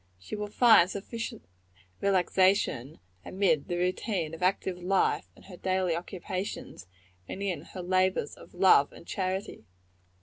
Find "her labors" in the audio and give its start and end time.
7.61-8.33